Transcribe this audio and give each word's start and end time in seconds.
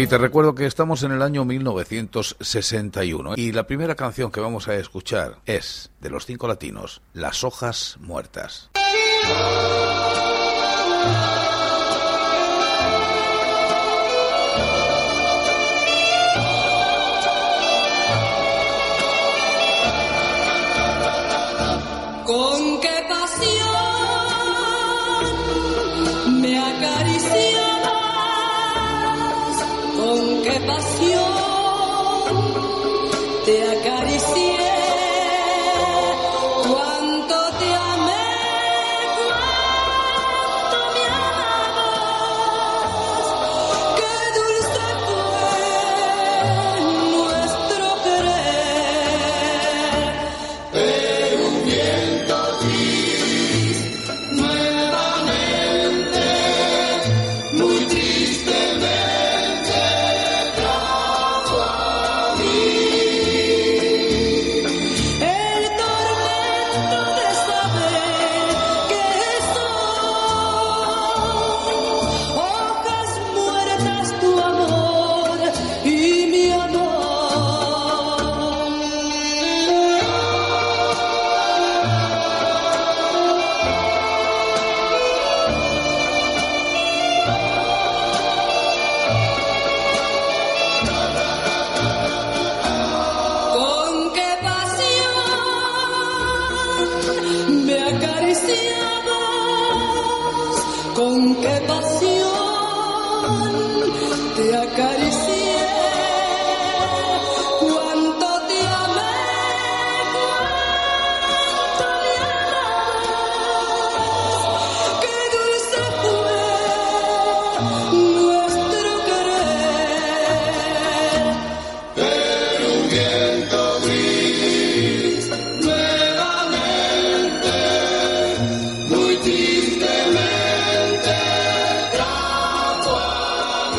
Y 0.00 0.06
te 0.06 0.16
recuerdo 0.16 0.54
que 0.54 0.64
estamos 0.64 1.02
en 1.02 1.12
el 1.12 1.20
año 1.20 1.44
1961 1.44 3.34
y 3.36 3.52
la 3.52 3.66
primera 3.66 3.96
canción 3.96 4.32
que 4.32 4.40
vamos 4.40 4.66
a 4.66 4.74
escuchar 4.76 5.40
es 5.44 5.90
de 6.00 6.08
los 6.08 6.24
cinco 6.24 6.48
latinos, 6.48 7.02
Las 7.12 7.44
hojas 7.44 7.98
muertas. 8.00 8.70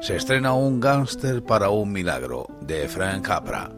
Se 0.00 0.16
estrena 0.16 0.54
Un 0.54 0.80
gángster 0.80 1.42
para 1.44 1.68
un 1.68 1.92
milagro 1.92 2.46
de 2.62 2.88
Frank 2.88 3.26
Capra. 3.26 3.70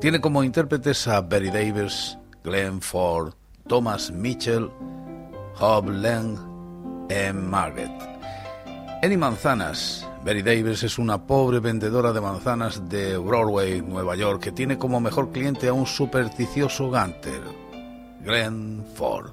Tiene 0.00 0.22
como 0.22 0.42
intérpretes 0.42 1.06
a 1.06 1.20
Betty 1.20 1.50
Davis, 1.50 2.16
Glenn 2.42 2.80
Ford, 2.80 3.34
Thomas 3.68 4.10
Mitchell, 4.10 4.70
Hob 5.60 5.90
Lang 5.90 6.38
y 7.10 7.32
Margaret. 7.34 7.92
Annie 9.02 9.18
Manzanas. 9.18 10.08
Betty 10.24 10.40
Davis 10.40 10.82
es 10.82 10.98
una 10.98 11.26
pobre 11.26 11.58
vendedora 11.58 12.12
de 12.12 12.20
manzanas 12.20 12.88
de 12.88 13.18
Broadway, 13.18 13.82
Nueva 13.82 14.16
York, 14.16 14.40
que 14.42 14.52
tiene 14.52 14.78
como 14.78 14.98
mejor 14.98 15.30
cliente 15.30 15.68
a 15.68 15.74
un 15.74 15.84
supersticioso 15.84 16.90
gánster, 16.90 17.42
Glenn 18.24 18.82
Ford. 18.94 19.32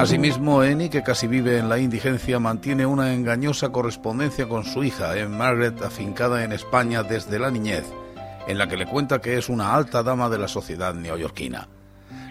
Asimismo, 0.00 0.64
Eni, 0.64 0.88
que 0.88 1.02
casi 1.02 1.26
vive 1.26 1.58
en 1.58 1.68
la 1.68 1.78
indigencia, 1.78 2.40
mantiene 2.40 2.86
una 2.86 3.12
engañosa 3.12 3.68
correspondencia 3.68 4.48
con 4.48 4.64
su 4.64 4.82
hija, 4.82 5.14
en 5.18 5.30
Margaret, 5.36 5.82
afincada 5.82 6.42
en 6.42 6.52
España 6.52 7.02
desde 7.02 7.38
la 7.38 7.50
niñez, 7.50 7.84
en 8.48 8.56
la 8.56 8.66
que 8.66 8.78
le 8.78 8.86
cuenta 8.86 9.20
que 9.20 9.36
es 9.36 9.50
una 9.50 9.74
alta 9.74 10.02
dama 10.02 10.30
de 10.30 10.38
la 10.38 10.48
sociedad 10.48 10.94
neoyorquina. 10.94 11.68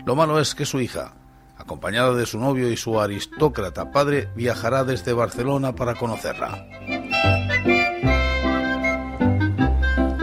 Lo 0.03 0.15
malo 0.15 0.39
es 0.39 0.55
que 0.55 0.65
su 0.65 0.81
hija, 0.81 1.13
acompañada 1.57 2.15
de 2.15 2.25
su 2.25 2.39
novio 2.39 2.71
y 2.71 2.75
su 2.75 2.99
aristócrata 2.99 3.91
padre, 3.91 4.29
viajará 4.35 4.83
desde 4.83 5.13
Barcelona 5.13 5.75
para 5.75 5.93
conocerla. 5.93 6.65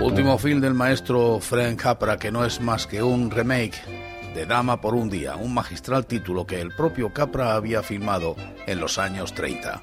Último 0.03 0.37
film 0.37 0.61
del 0.61 0.75
maestro 0.75 1.39
Frank 1.39 1.81
Capra, 1.81 2.17
que 2.17 2.33
no 2.33 2.45
es 2.45 2.61
más 2.61 2.89
que 2.89 3.05
un 3.05 3.31
remake 3.31 3.96
de 4.37 4.45
Dama 4.45 4.83
por 4.83 4.95
un 4.95 5.09
día, 5.09 5.35
un 5.35 5.55
magistral 5.55 6.05
título 6.05 6.47
que 6.47 6.61
el 6.61 6.71
propio 6.71 7.11
Capra 7.11 7.55
había 7.55 7.83
filmado 7.83 8.37
en 8.67 8.81
los 8.81 8.99
años 8.99 9.33
30. 9.33 9.83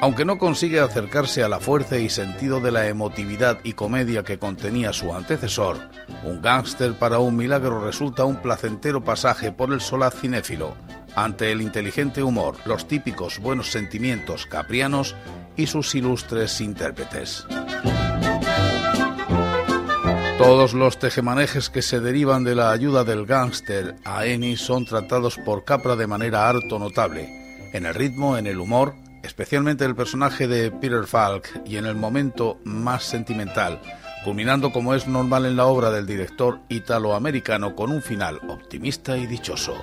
Aunque 0.00 0.24
no 0.24 0.38
consigue 0.38 0.80
acercarse 0.80 1.44
a 1.44 1.50
la 1.50 1.60
fuerza 1.60 1.98
y 1.98 2.08
sentido 2.08 2.58
de 2.60 2.72
la 2.72 2.88
emotividad 2.88 3.58
y 3.64 3.74
comedia 3.74 4.24
que 4.24 4.38
contenía 4.38 4.94
su 4.94 5.14
antecesor, 5.14 5.90
Un 6.24 6.40
gángster 6.40 6.94
para 6.94 7.18
un 7.18 7.36
milagro 7.36 7.84
resulta 7.84 8.24
un 8.24 8.36
placentero 8.36 9.04
pasaje 9.04 9.52
por 9.52 9.72
el 9.74 9.82
solaz 9.82 10.14
cinéfilo, 10.14 10.74
ante 11.14 11.52
el 11.52 11.60
inteligente 11.60 12.22
humor, 12.22 12.56
los 12.64 12.88
típicos 12.88 13.38
buenos 13.40 13.70
sentimientos 13.70 14.46
caprianos 14.46 15.14
y 15.56 15.66
sus 15.66 15.94
ilustres 15.94 16.60
intérpretes. 16.62 17.46
Todos 20.42 20.74
los 20.74 20.98
tejemanejes 20.98 21.70
que 21.70 21.82
se 21.82 22.00
derivan 22.00 22.42
de 22.42 22.56
la 22.56 22.72
ayuda 22.72 23.04
del 23.04 23.26
gángster 23.26 23.94
a 24.04 24.26
Eni 24.26 24.56
son 24.56 24.84
tratados 24.84 25.38
por 25.38 25.64
Capra 25.64 25.94
de 25.94 26.08
manera 26.08 26.48
harto 26.48 26.80
notable, 26.80 27.70
en 27.72 27.86
el 27.86 27.94
ritmo, 27.94 28.36
en 28.36 28.48
el 28.48 28.58
humor, 28.58 28.96
especialmente 29.22 29.84
el 29.84 29.94
personaje 29.94 30.48
de 30.48 30.72
Peter 30.72 31.06
Falk 31.06 31.62
y 31.64 31.76
en 31.76 31.86
el 31.86 31.94
momento 31.94 32.58
más 32.64 33.04
sentimental, 33.04 33.80
culminando 34.24 34.72
como 34.72 34.94
es 34.94 35.06
normal 35.06 35.46
en 35.46 35.54
la 35.54 35.66
obra 35.66 35.92
del 35.92 36.06
director 36.06 36.58
italoamericano 36.68 37.76
con 37.76 37.92
un 37.92 38.02
final 38.02 38.40
optimista 38.48 39.16
y 39.16 39.26
dichoso. 39.28 39.76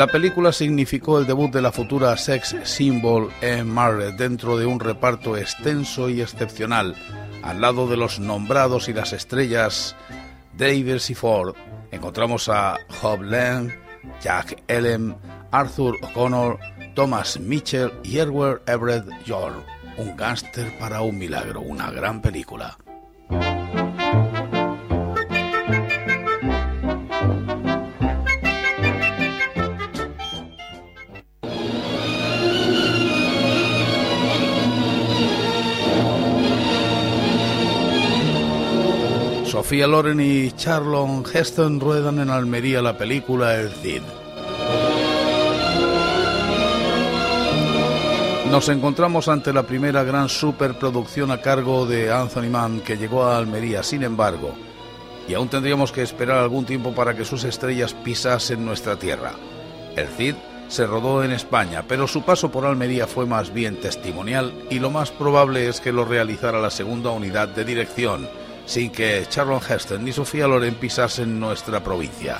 La 0.00 0.06
película 0.06 0.50
significó 0.50 1.18
el 1.18 1.26
debut 1.26 1.52
de 1.52 1.60
la 1.60 1.72
futura 1.72 2.16
sex 2.16 2.56
symbol 2.62 3.30
en 3.42 3.68
Margaret 3.68 4.16
dentro 4.16 4.56
de 4.56 4.64
un 4.64 4.80
reparto 4.80 5.36
extenso 5.36 6.08
y 6.08 6.22
excepcional, 6.22 6.96
al 7.42 7.60
lado 7.60 7.86
de 7.86 7.98
los 7.98 8.18
nombrados 8.18 8.88
y 8.88 8.94
las 8.94 9.12
estrellas 9.12 9.94
Davis 10.56 11.10
y 11.10 11.14
Ford. 11.14 11.54
Encontramos 11.90 12.48
a 12.48 12.78
Hob 13.02 13.20
Lang, 13.24 13.72
Jack 14.22 14.62
Ellen, 14.68 15.18
Arthur 15.50 15.98
O'Connor, 16.00 16.58
Thomas 16.94 17.38
Mitchell 17.38 17.92
y 18.02 18.20
Edward 18.20 18.62
Everett 18.66 19.04
York. 19.26 19.62
Un 19.98 20.16
gángster 20.16 20.78
para 20.78 21.02
un 21.02 21.18
milagro, 21.18 21.60
una 21.60 21.90
gran 21.90 22.22
película. 22.22 22.78
Sofía 39.60 39.86
Loren 39.86 40.20
y 40.20 40.50
Charlon 40.52 41.22
Heston 41.30 41.80
ruedan 41.80 42.18
en 42.18 42.30
Almería 42.30 42.80
la 42.80 42.96
película 42.96 43.56
El 43.56 43.68
Cid. 43.68 44.00
Nos 48.50 48.70
encontramos 48.70 49.28
ante 49.28 49.52
la 49.52 49.64
primera 49.64 50.02
gran 50.02 50.30
superproducción 50.30 51.30
a 51.30 51.42
cargo 51.42 51.84
de 51.84 52.10
Anthony 52.10 52.48
Mann 52.50 52.80
que 52.80 52.96
llegó 52.96 53.24
a 53.24 53.36
Almería, 53.36 53.82
sin 53.82 54.02
embargo, 54.02 54.54
y 55.28 55.34
aún 55.34 55.50
tendríamos 55.50 55.92
que 55.92 56.00
esperar 56.00 56.38
algún 56.38 56.64
tiempo 56.64 56.94
para 56.94 57.14
que 57.14 57.26
sus 57.26 57.44
estrellas 57.44 57.92
pisasen 57.92 58.64
nuestra 58.64 58.96
tierra. 58.96 59.32
El 59.94 60.08
Cid 60.08 60.36
se 60.68 60.86
rodó 60.86 61.22
en 61.22 61.32
España, 61.32 61.84
pero 61.86 62.06
su 62.06 62.22
paso 62.22 62.50
por 62.50 62.64
Almería 62.64 63.06
fue 63.06 63.26
más 63.26 63.52
bien 63.52 63.78
testimonial 63.78 64.54
y 64.70 64.78
lo 64.78 64.88
más 64.88 65.10
probable 65.10 65.68
es 65.68 65.82
que 65.82 65.92
lo 65.92 66.06
realizara 66.06 66.62
la 66.62 66.70
segunda 66.70 67.10
unidad 67.10 67.48
de 67.48 67.66
dirección, 67.66 68.26
sin 68.70 68.92
que 68.92 69.26
Charlon 69.28 69.60
Heston 69.68 70.04
ni 70.04 70.12
Sofía 70.12 70.46
Loren 70.46 70.76
pisasen 70.76 71.40
nuestra 71.40 71.82
provincia. 71.82 72.38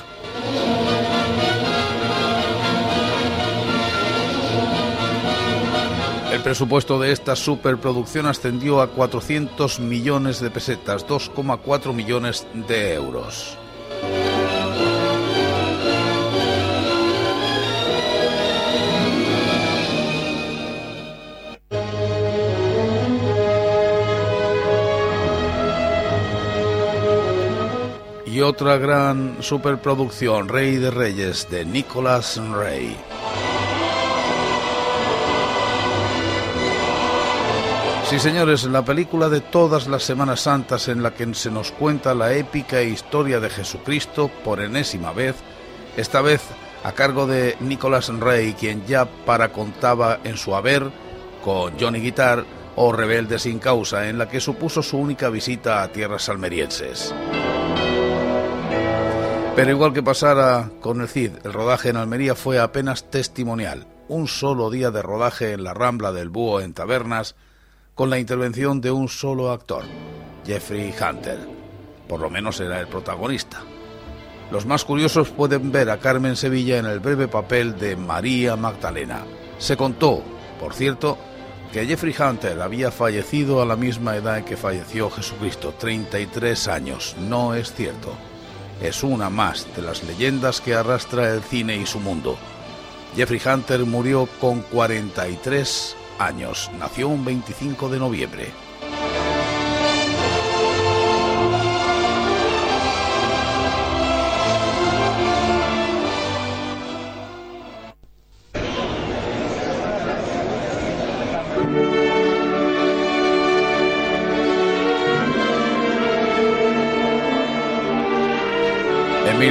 El 6.32 6.40
presupuesto 6.40 7.00
de 7.00 7.10
esta 7.10 7.34
superproducción 7.34 8.26
ascendió 8.26 8.80
a 8.80 8.92
400 8.92 9.80
millones 9.80 10.38
de 10.38 10.50
pesetas, 10.50 11.04
2,4 11.04 11.92
millones 11.92 12.46
de 12.68 12.94
euros. 12.94 13.58
Otra 28.42 28.78
gran 28.78 29.36
superproducción, 29.40 30.48
Rey 30.48 30.76
de 30.76 30.90
Reyes, 30.90 31.48
de 31.50 31.64
Nicholas 31.64 32.40
Rey. 32.52 32.96
Sí, 38.08 38.18
señores, 38.18 38.64
la 38.64 38.84
película 38.84 39.28
de 39.28 39.40
todas 39.40 39.88
las 39.88 40.04
Semanas 40.04 40.40
Santas 40.40 40.88
en 40.88 41.02
la 41.02 41.12
que 41.12 41.34
se 41.34 41.50
nos 41.50 41.70
cuenta 41.70 42.14
la 42.14 42.32
épica 42.32 42.82
historia 42.82 43.40
de 43.40 43.50
Jesucristo 43.50 44.30
por 44.42 44.60
enésima 44.60 45.12
vez, 45.12 45.36
esta 45.96 46.22
vez 46.22 46.42
a 46.82 46.92
cargo 46.92 47.26
de 47.26 47.56
Nicholas 47.60 48.08
Rey, 48.08 48.54
quien 48.54 48.86
ya 48.86 49.04
para 49.04 49.52
contaba 49.52 50.20
en 50.24 50.36
su 50.36 50.54
haber 50.54 50.90
con 51.44 51.78
Johnny 51.78 52.00
Guitar 52.00 52.44
o 52.76 52.92
Rebelde 52.92 53.38
sin 53.38 53.58
causa, 53.58 54.08
en 54.08 54.18
la 54.18 54.28
que 54.28 54.40
supuso 54.40 54.82
su 54.82 54.98
única 54.98 55.28
visita 55.28 55.82
a 55.82 55.88
tierras 55.88 56.28
almerienses. 56.28 57.14
Pero 59.60 59.72
igual 59.72 59.92
que 59.92 60.02
pasara 60.02 60.70
con 60.80 61.02
el 61.02 61.08
CID, 61.08 61.32
el 61.44 61.52
rodaje 61.52 61.90
en 61.90 61.98
Almería 61.98 62.34
fue 62.34 62.58
apenas 62.58 63.10
testimonial. 63.10 63.86
Un 64.08 64.26
solo 64.26 64.70
día 64.70 64.90
de 64.90 65.02
rodaje 65.02 65.52
en 65.52 65.64
la 65.64 65.74
Rambla 65.74 66.12
del 66.12 66.30
Búho 66.30 66.62
en 66.62 66.72
Tabernas, 66.72 67.36
con 67.94 68.08
la 68.08 68.18
intervención 68.18 68.80
de 68.80 68.90
un 68.90 69.10
solo 69.10 69.52
actor, 69.52 69.84
Jeffrey 70.46 70.94
Hunter. 70.98 71.46
Por 72.08 72.20
lo 72.20 72.30
menos 72.30 72.58
era 72.58 72.80
el 72.80 72.86
protagonista. 72.86 73.60
Los 74.50 74.64
más 74.64 74.86
curiosos 74.86 75.28
pueden 75.28 75.70
ver 75.70 75.90
a 75.90 75.98
Carmen 75.98 76.36
Sevilla 76.36 76.78
en 76.78 76.86
el 76.86 77.00
breve 77.00 77.28
papel 77.28 77.78
de 77.78 77.96
María 77.96 78.56
Magdalena. 78.56 79.26
Se 79.58 79.76
contó, 79.76 80.22
por 80.58 80.72
cierto, 80.72 81.18
que 81.70 81.84
Jeffrey 81.84 82.14
Hunter 82.18 82.62
había 82.62 82.90
fallecido 82.90 83.60
a 83.60 83.66
la 83.66 83.76
misma 83.76 84.16
edad 84.16 84.38
en 84.38 84.46
que 84.46 84.56
falleció 84.56 85.10
Jesucristo, 85.10 85.74
33 85.78 86.66
años. 86.68 87.14
No 87.18 87.54
es 87.54 87.74
cierto. 87.74 88.16
Es 88.82 89.02
una 89.02 89.28
más 89.28 89.66
de 89.76 89.82
las 89.82 90.02
leyendas 90.04 90.60
que 90.60 90.74
arrastra 90.74 91.34
el 91.34 91.42
cine 91.42 91.76
y 91.76 91.86
su 91.86 92.00
mundo. 92.00 92.38
Jeffrey 93.14 93.40
Hunter 93.44 93.84
murió 93.84 94.26
con 94.40 94.60
43 94.62 95.96
años. 96.18 96.70
Nació 96.78 97.08
un 97.08 97.24
25 97.24 97.88
de 97.88 97.98
noviembre. 97.98 98.69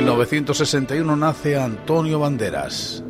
1961 0.10 1.16
nace 1.16 1.56
Antonio 1.56 2.20
Banderas. 2.20 3.04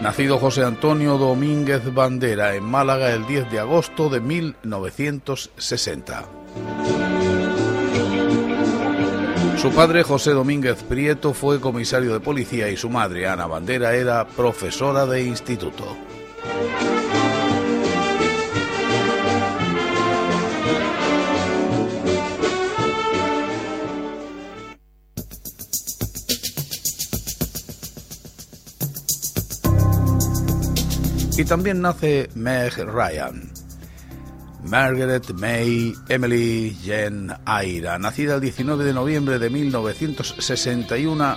Nacido 0.00 0.38
José 0.38 0.64
Antonio 0.64 1.18
Domínguez 1.18 1.92
Bandera 1.92 2.54
en 2.54 2.64
Málaga 2.64 3.12
el 3.12 3.26
10 3.26 3.50
de 3.50 3.58
agosto 3.58 4.08
de 4.08 4.20
1960. 4.20 6.24
Su 9.58 9.70
padre 9.72 10.02
José 10.02 10.30
Domínguez 10.30 10.82
Prieto 10.84 11.34
fue 11.34 11.60
comisario 11.60 12.14
de 12.14 12.20
policía 12.20 12.70
y 12.70 12.78
su 12.78 12.88
madre 12.88 13.28
Ana 13.28 13.46
Bandera 13.46 13.94
era 13.94 14.26
profesora 14.26 15.04
de 15.04 15.22
instituto. 15.22 15.94
Y 31.38 31.44
también 31.44 31.82
nace 31.82 32.30
Meg 32.34 32.72
Ryan. 32.78 33.52
Margaret 34.64 35.32
May 35.34 35.94
Emily 36.08 36.74
Jen 36.82 37.30
Aira, 37.44 37.98
nacida 37.98 38.36
el 38.36 38.40
19 38.40 38.84
de 38.84 38.94
noviembre 38.94 39.38
de 39.38 39.50
1961 39.50 41.36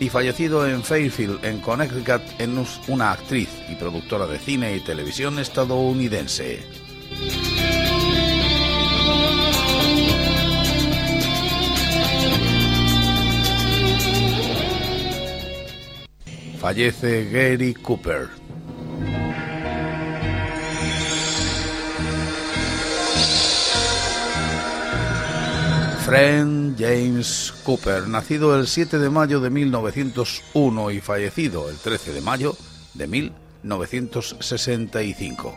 y 0.00 0.08
fallecido 0.08 0.66
en 0.66 0.82
Fairfield, 0.82 1.44
en 1.44 1.60
Connecticut, 1.60 2.22
en 2.38 2.66
una 2.88 3.12
actriz 3.12 3.48
y 3.70 3.76
productora 3.76 4.26
de 4.26 4.38
cine 4.38 4.76
y 4.76 4.80
televisión 4.80 5.38
estadounidense. 5.38 6.58
Fallece 16.60 17.30
Gary 17.30 17.74
Cooper, 17.74 18.28
Friend 26.06 26.78
James 26.78 27.52
Cooper, 27.64 28.06
nacido 28.06 28.56
el 28.56 28.68
7 28.68 29.00
de 29.00 29.10
mayo 29.10 29.40
de 29.40 29.50
1901 29.50 30.92
y 30.92 31.00
fallecido 31.00 31.68
el 31.68 31.78
13 31.78 32.12
de 32.12 32.20
mayo 32.20 32.56
de 32.94 33.08
1965. 33.08 35.52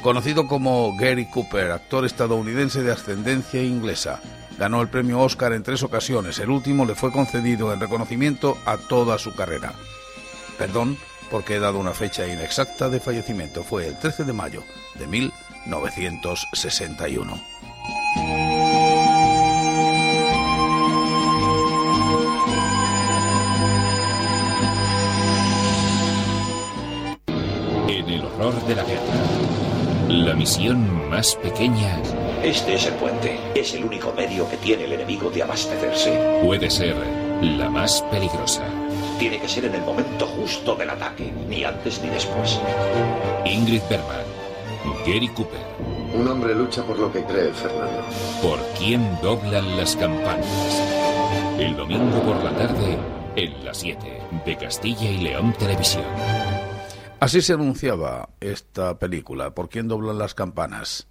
Conocido 0.00 0.46
como 0.46 0.96
Gary 0.96 1.28
Cooper, 1.28 1.72
actor 1.72 2.04
estadounidense 2.04 2.84
de 2.84 2.92
ascendencia 2.92 3.60
inglesa, 3.60 4.20
ganó 4.60 4.80
el 4.80 4.90
premio 4.90 5.18
Oscar 5.18 5.52
en 5.52 5.64
tres 5.64 5.82
ocasiones. 5.82 6.38
El 6.38 6.50
último 6.50 6.86
le 6.86 6.94
fue 6.94 7.10
concedido 7.10 7.72
en 7.72 7.80
reconocimiento 7.80 8.56
a 8.64 8.76
toda 8.76 9.18
su 9.18 9.34
carrera. 9.34 9.72
Perdón 10.56 10.96
porque 11.32 11.56
he 11.56 11.60
dado 11.60 11.80
una 11.80 11.94
fecha 11.94 12.28
inexacta 12.28 12.88
de 12.88 13.00
fallecimiento. 13.00 13.64
Fue 13.64 13.88
el 13.88 13.98
13 13.98 14.22
de 14.22 14.32
mayo 14.32 14.62
de 15.00 15.08
1961. 15.08 17.57
Misión 30.38 31.10
más 31.10 31.34
pequeña. 31.34 32.00
Este 32.42 32.74
es 32.74 32.86
el 32.86 32.94
puente. 32.94 33.38
Es 33.54 33.74
el 33.74 33.84
único 33.84 34.12
medio 34.12 34.48
que 34.48 34.56
tiene 34.56 34.84
el 34.84 34.92
enemigo 34.92 35.30
de 35.30 35.42
abastecerse. 35.42 36.40
Puede 36.44 36.70
ser 36.70 36.96
la 37.42 37.68
más 37.68 38.02
peligrosa. 38.10 38.62
Tiene 39.18 39.40
que 39.40 39.48
ser 39.48 39.64
en 39.64 39.74
el 39.74 39.82
momento 39.82 40.26
justo 40.26 40.76
del 40.76 40.90
ataque, 40.90 41.32
ni 41.48 41.64
antes 41.64 42.00
ni 42.02 42.08
después. 42.08 42.60
Ingrid 43.44 43.82
Bergman, 43.90 44.24
Gary 45.04 45.28
Cooper. 45.28 45.60
Un 46.14 46.28
hombre 46.28 46.54
lucha 46.54 46.84
por 46.84 46.98
lo 46.98 47.12
que 47.12 47.24
cree, 47.24 47.52
Fernando. 47.52 48.04
¿Por 48.40 48.60
quién 48.78 49.18
doblan 49.20 49.76
las 49.76 49.96
campanas? 49.96 50.82
El 51.58 51.76
domingo 51.76 52.22
por 52.22 52.42
la 52.44 52.52
tarde, 52.52 52.96
en 53.34 53.64
las 53.64 53.78
7 53.78 54.20
de 54.46 54.56
Castilla 54.56 55.10
y 55.10 55.18
León 55.18 55.52
Televisión. 55.58 56.04
Así 57.20 57.42
se 57.42 57.52
anunciaba 57.54 58.30
esta 58.40 58.98
película, 58.98 59.50
¿Por 59.54 59.68
quién 59.68 59.88
doblan 59.88 60.18
las 60.18 60.34
campanas? 60.34 61.08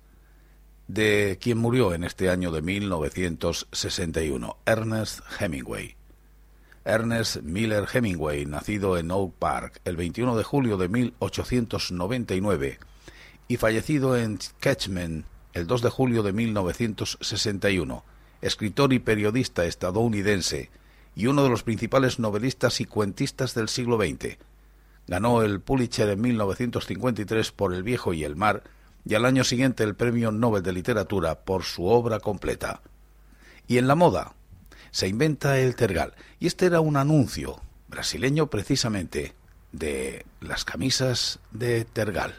de 0.87 1.37
quien 1.41 1.57
murió 1.57 1.93
en 1.93 2.03
este 2.05 2.29
año 2.29 2.51
de 2.51 2.61
1961, 2.61 4.57
Ernest 4.65 5.19
Hemingway. 5.39 5.95
Ernest 6.85 7.41
Miller 7.41 7.85
Hemingway, 7.91 8.45
nacido 8.45 8.97
en 8.97 9.11
Oak 9.11 9.33
Park 9.37 9.81
el 9.83 9.97
21 9.97 10.37
de 10.37 10.43
julio 10.43 10.77
de 10.77 10.87
1899 10.87 12.79
y 13.49 13.57
fallecido 13.57 14.15
en 14.15 14.39
Ketchman 14.61 15.25
el 15.53 15.67
2 15.67 15.81
de 15.81 15.89
julio 15.89 16.23
de 16.23 16.31
1961, 16.31 18.05
escritor 18.41 18.93
y 18.93 18.99
periodista 18.99 19.65
estadounidense 19.65 20.69
y 21.15 21.27
uno 21.27 21.43
de 21.43 21.49
los 21.49 21.63
principales 21.63 22.19
novelistas 22.19 22.79
y 22.79 22.85
cuentistas 22.85 23.53
del 23.53 23.67
siglo 23.67 23.97
XX. 23.97 24.37
Ganó 25.07 25.41
el 25.41 25.61
Pulitzer 25.61 26.09
en 26.09 26.21
1953 26.21 27.51
por 27.51 27.73
El 27.73 27.83
viejo 27.83 28.13
y 28.13 28.23
el 28.23 28.35
mar 28.35 28.63
y 29.05 29.15
al 29.15 29.25
año 29.25 29.43
siguiente 29.43 29.83
el 29.83 29.95
Premio 29.95 30.31
Nobel 30.31 30.63
de 30.63 30.73
Literatura 30.73 31.35
por 31.35 31.63
su 31.63 31.85
obra 31.85 32.19
completa. 32.19 32.81
Y 33.67 33.77
en 33.77 33.87
la 33.87 33.95
moda 33.95 34.33
se 34.91 35.07
inventa 35.07 35.59
el 35.59 35.75
tergal, 35.75 36.13
y 36.39 36.47
este 36.47 36.65
era 36.65 36.81
un 36.81 36.97
anuncio 36.97 37.61
brasileño 37.87 38.47
precisamente 38.47 39.33
de 39.71 40.25
las 40.41 40.65
camisas 40.65 41.39
de 41.51 41.85
tergal. 41.85 42.35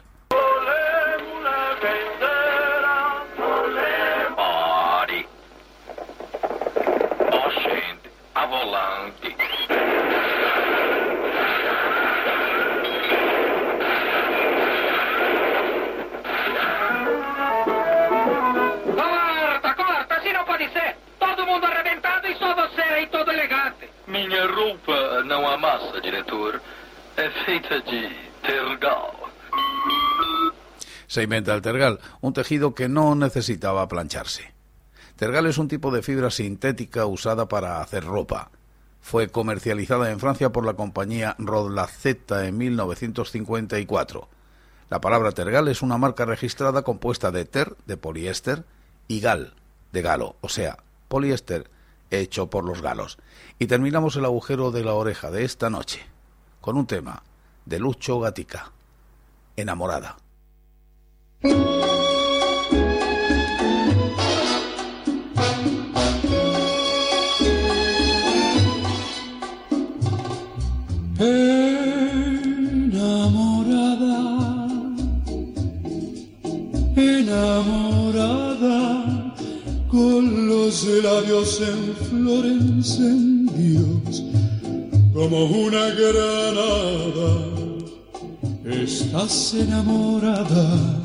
Se 31.07 31.23
inventa 31.23 31.55
el 31.55 31.63
tergal, 31.63 32.01
un 32.21 32.33
tejido 32.33 32.75
que 32.75 32.89
no 32.89 33.15
necesitaba 33.15 33.89
plancharse. 33.89 34.53
Tergal 35.17 35.47
es 35.47 35.59
un 35.59 35.69
tipo 35.69 35.91
de 35.91 36.03
fibra 36.03 36.31
sintética 36.31 37.07
usada 37.07 37.49
para 37.49 37.81
hacer 37.81 38.05
ropa. 38.05 38.51
Fue 39.01 39.29
comercializada 39.29 40.11
en 40.11 40.21
Francia 40.21 40.51
por 40.51 40.65
la 40.65 40.75
compañía 40.75 41.35
Rodlaceta 41.39 42.47
en 42.47 42.59
1954. 42.59 44.29
La 44.91 45.01
palabra 45.01 45.33
tergal 45.33 45.69
es 45.69 45.83
una 45.83 45.99
marca 45.99 46.25
registrada 46.25 46.83
compuesta 46.83 47.31
de 47.31 47.45
ter, 47.45 47.75
de 47.87 47.97
poliéster, 47.97 48.65
y 49.09 49.21
gal, 49.21 49.55
de 49.93 50.03
galo, 50.03 50.37
o 50.41 50.49
sea, 50.49 50.79
poliéster 51.09 51.71
hecho 52.11 52.49
por 52.49 52.65
los 52.65 52.83
galos. 52.83 53.19
Y 53.59 53.67
terminamos 53.67 54.17
el 54.17 54.25
agujero 54.25 54.71
de 54.71 54.85
la 54.85 54.95
oreja 54.95 55.31
de 55.31 55.45
esta 55.45 55.71
noche 55.71 56.05
con 56.61 56.77
un 56.77 56.87
tema 56.87 57.23
de 57.65 57.79
Lucho 57.79 58.21
Gatica, 58.21 58.73
Enamorada. 59.57 60.17
Los 80.69 80.85
labios 81.03 81.63
en 81.63 81.97
flor 82.09 82.45
encendidos 82.45 84.23
como 85.15 85.47
una 85.47 85.87
granada. 86.01 87.31
Estás 88.67 89.55
enamorada. 89.55 91.01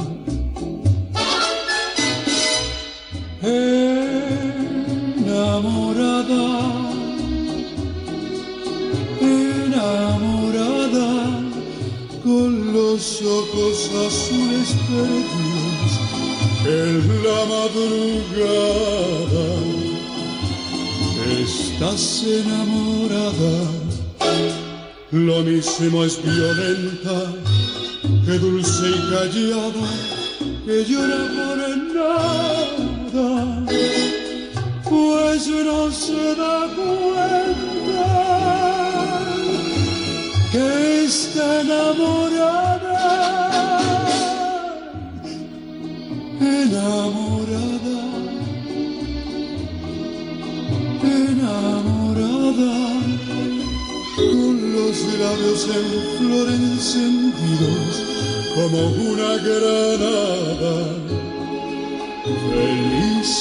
Enamorada. 3.41 3.84
Enamorada. 9.22 11.10
Con 12.22 12.74
los 12.74 13.22
ojos 13.22 13.89
azules 14.08 14.70
perdidos 14.89 16.23
en 16.65 17.24
la 17.24 17.39
madrugada. 17.53 19.48
Estás 21.41 22.24
enamorada. 22.24 23.55
Lo 25.12 25.41
mismo 25.41 26.03
es 26.05 26.22
violenta 26.24 27.34
que 28.25 28.39
dulce 28.39 28.89
y 28.89 29.00
callada, 29.12 29.88
que 30.65 30.86
llora 30.86 31.22
por 31.36 31.60
nada, 31.93 33.29
pues 34.89 35.48
no 35.48 35.91
se 35.91 36.36
da 36.36 36.58
cuenta 36.75 38.13
que 40.51 40.65
está 41.05 41.46
enamorada, 41.62 42.62
enamorada, 46.84 48.02
enamorada. 51.04 52.74
Los 54.74 54.98
labios 55.20 55.70
en 55.78 55.88
flor 56.18 56.48
encendidos 56.50 57.94
como 58.56 58.80
una 59.12 59.32
granada, 59.38 60.75
feliz 62.52 63.32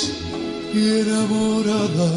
y 0.73 0.77
enamorada, 1.01 2.11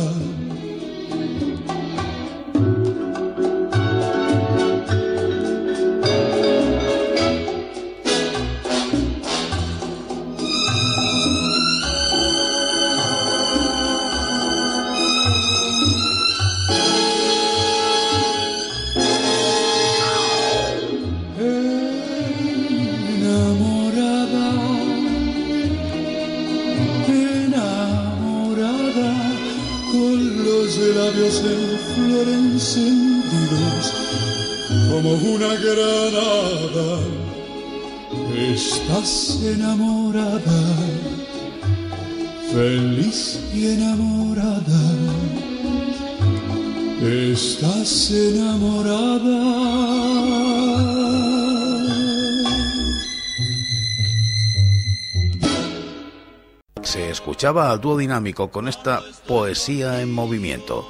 escuchaba 57.45 57.69
al 57.69 57.79
dúo 57.79 57.95
dinámico 57.95 58.49
con 58.49 58.67
esta 58.67 59.03
poesía 59.27 60.01
en 60.01 60.11
movimiento. 60.11 60.83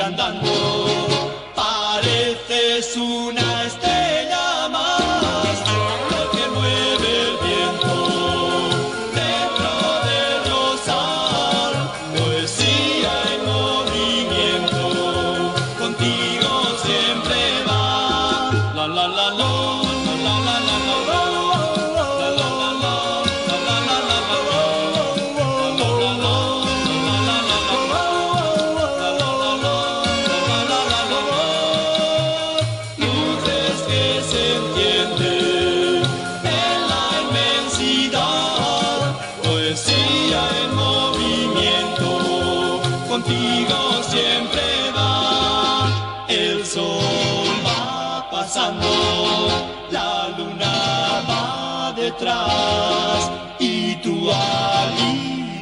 Andando 0.00 0.50
pareces 1.54 2.96
una 2.96 3.45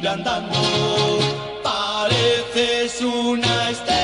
andando 0.07 0.59
pareces 1.63 3.01
una 3.01 3.69
estrella 3.69 3.94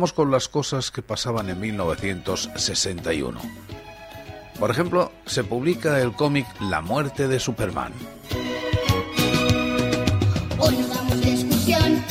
vamos 0.00 0.14
con 0.14 0.30
las 0.30 0.48
cosas 0.48 0.90
que 0.90 1.02
pasaban 1.02 1.50
en 1.50 1.60
1961. 1.60 3.38
Por 4.58 4.70
ejemplo, 4.70 5.12
se 5.26 5.44
publica 5.44 6.00
el 6.00 6.14
cómic 6.14 6.46
La 6.58 6.80
muerte 6.80 7.28
de 7.28 7.38
Superman. 7.38 7.92
Hoy 10.58 10.76
nos 10.78 10.88
damos 10.88 11.20
de 11.20 11.30
excursión, 11.32 12.02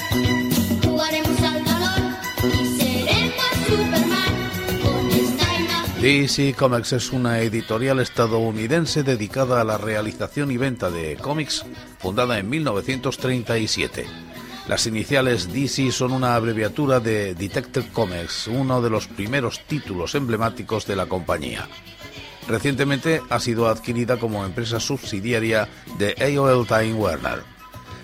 jugaremos 0.84 1.42
al 1.42 1.64
balón 1.64 2.16
y 2.44 2.80
seremos 2.80 3.44
Superman 3.68 4.36
con 4.84 5.10
esta 5.10 5.60
imagen. 5.60 6.02
DC 6.04 6.54
Comics 6.54 6.94
es 6.94 7.12
una 7.12 7.40
editorial 7.40 8.00
estadounidense 8.02 9.02
dedicada 9.02 9.62
a 9.62 9.64
la 9.64 9.80
realización 9.80 10.52
y 10.52 10.58
venta 10.58 10.92
de 10.92 11.16
cómics, 11.16 11.66
fundada 11.98 12.38
en 12.38 12.52
1937. 12.52 14.29
Las 14.70 14.86
iniciales 14.86 15.52
DC 15.52 15.92
son 15.92 16.12
una 16.12 16.36
abreviatura 16.36 17.00
de 17.00 17.34
Detective 17.34 17.88
Comics, 17.92 18.46
uno 18.46 18.84
de 18.84 18.92
los 18.92 19.08
primeros 19.08 19.62
títulos 19.66 20.14
emblemáticos 20.14 20.86
de 20.86 20.96
la 20.96 21.08
compañía. 21.08 21.68
Recientemente 22.48 23.20
ha 23.32 23.40
sido 23.40 23.68
adquirida 23.68 24.18
como 24.18 24.46
empresa 24.46 24.80
subsidiaria 24.80 25.68
de 25.98 26.14
AOL 26.22 26.68
Time 26.68 26.94
Warner. 26.94 27.42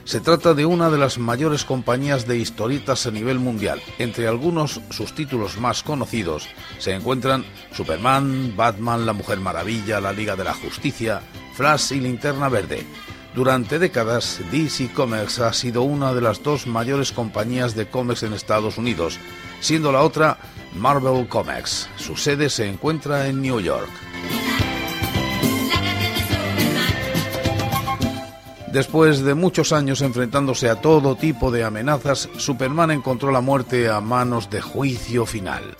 Se 0.05 0.21
trata 0.21 0.55
de 0.55 0.65
una 0.65 0.89
de 0.89 0.97
las 0.97 1.19
mayores 1.19 1.65
compañías 1.65 2.25
de 2.25 2.39
historietas 2.39 3.05
a 3.05 3.11
nivel 3.11 3.37
mundial. 3.37 3.79
Entre 3.99 4.27
algunos 4.27 4.81
sus 4.89 5.13
títulos 5.13 5.59
más 5.59 5.83
conocidos 5.83 6.47
se 6.79 6.93
encuentran 6.93 7.45
Superman, 7.73 8.55
Batman, 8.57 9.05
La 9.05 9.13
Mujer 9.13 9.39
Maravilla, 9.39 10.01
La 10.01 10.11
Liga 10.11 10.35
de 10.35 10.45
la 10.45 10.55
Justicia, 10.55 11.21
Flash 11.53 11.91
y 11.91 11.99
Linterna 11.99 12.49
Verde. 12.49 12.87
Durante 13.35 13.79
décadas, 13.79 14.39
DC 14.49 14.93
Comics 14.93 15.39
ha 15.39 15.51
sido 15.51 15.81
una 15.81 16.13
de 16.13 16.21
las 16.21 16.41
dos 16.41 16.67
mayores 16.67 17.11
compañías 17.11 17.75
de 17.75 17.89
cómics 17.89 18.23
en 18.23 18.31
Estados 18.31 18.77
Unidos, 18.77 19.19
siendo 19.59 19.91
la 19.91 20.03
otra 20.03 20.37
Marvel 20.73 21.27
Comics. 21.27 21.89
Su 21.97 22.15
sede 22.15 22.49
se 22.49 22.69
encuentra 22.69 23.27
en 23.27 23.41
New 23.41 23.59
York. 23.59 23.89
Después 28.71 29.21
de 29.21 29.35
muchos 29.35 29.73
años 29.73 30.01
enfrentándose 30.01 30.69
a 30.69 30.79
todo 30.79 31.17
tipo 31.17 31.51
de 31.51 31.65
amenazas, 31.65 32.29
Superman 32.37 32.91
encontró 32.91 33.31
la 33.31 33.41
muerte 33.41 33.89
a 33.89 33.99
manos 33.99 34.49
de 34.49 34.61
juicio 34.61 35.25
final. 35.25 35.75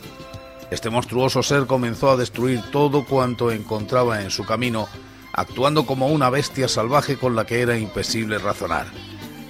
Este 0.72 0.90
monstruoso 0.90 1.42
ser 1.42 1.68
comenzó 1.68 2.12
a 2.12 2.18
destruir 2.18 2.62
todo 2.72 3.06
cuanto 3.06 3.50
encontraba 3.50 4.22
en 4.22 4.30
su 4.30 4.44
camino, 4.44 4.90
actuando 5.36 5.86
como 5.86 6.08
una 6.08 6.30
bestia 6.30 6.68
salvaje 6.68 7.18
con 7.18 7.36
la 7.36 7.46
que 7.46 7.62
era 7.62 7.78
imposible 7.78 8.38
razonar. 8.38 8.88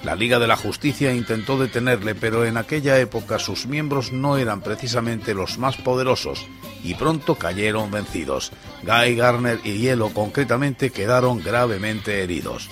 La 0.02 0.14
Liga 0.14 0.38
de 0.38 0.46
la 0.46 0.56
Justicia 0.56 1.12
intentó 1.12 1.58
detenerle, 1.58 2.14
pero 2.14 2.44
en 2.44 2.56
aquella 2.56 2.98
época 2.98 3.38
sus 3.38 3.66
miembros 3.66 4.12
no 4.12 4.36
eran 4.36 4.60
precisamente 4.60 5.34
los 5.34 5.58
más 5.58 5.76
poderosos 5.76 6.46
y 6.82 6.94
pronto 6.94 7.36
cayeron 7.36 7.90
vencidos. 7.90 8.52
Guy 8.82 9.16
Garner 9.16 9.60
y 9.64 9.78
Hielo 9.78 10.10
concretamente 10.10 10.90
quedaron 10.90 11.42
gravemente 11.42 12.22
heridos. 12.22 12.68